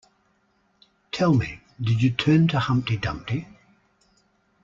[1.11, 3.45] Tell me, did you turn to Humpty Dumpty?